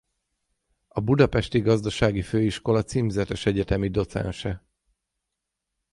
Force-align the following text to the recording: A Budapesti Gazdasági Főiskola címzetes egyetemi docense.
A 0.87 0.99
Budapesti 0.99 1.59
Gazdasági 1.61 2.21
Főiskola 2.21 2.83
címzetes 2.83 3.45
egyetemi 3.45 3.89
docense. 3.89 4.63